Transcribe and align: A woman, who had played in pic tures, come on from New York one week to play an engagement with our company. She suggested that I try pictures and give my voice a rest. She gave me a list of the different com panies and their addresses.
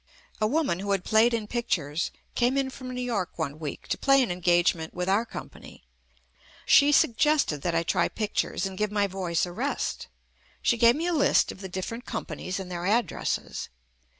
A 0.41 0.47
woman, 0.47 0.79
who 0.79 0.93
had 0.93 1.03
played 1.03 1.31
in 1.31 1.45
pic 1.45 1.69
tures, 1.69 2.09
come 2.35 2.57
on 2.57 2.71
from 2.71 2.89
New 2.89 3.03
York 3.03 3.37
one 3.37 3.59
week 3.59 3.87
to 3.89 3.99
play 3.99 4.23
an 4.23 4.31
engagement 4.31 4.95
with 4.95 5.07
our 5.07 5.27
company. 5.27 5.83
She 6.65 6.91
suggested 6.91 7.61
that 7.61 7.75
I 7.75 7.83
try 7.83 8.07
pictures 8.07 8.65
and 8.65 8.79
give 8.79 8.91
my 8.91 9.05
voice 9.05 9.45
a 9.45 9.51
rest. 9.51 10.07
She 10.59 10.75
gave 10.75 10.95
me 10.95 11.05
a 11.05 11.13
list 11.13 11.51
of 11.51 11.61
the 11.61 11.69
different 11.69 12.05
com 12.05 12.25
panies 12.25 12.59
and 12.59 12.71
their 12.71 12.87
addresses. 12.87 13.69